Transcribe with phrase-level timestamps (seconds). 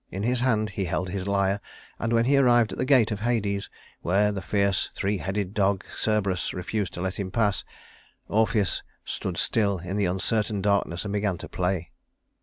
[0.09, 1.61] In his hand he held his lyre,
[1.99, 3.69] and when he arrived at the gate of Hades,
[4.01, 7.63] where the fierce three headed dog Cerberus refused to let him pass,
[8.27, 11.91] Orpheus stood still in the uncertain darkness and began to play.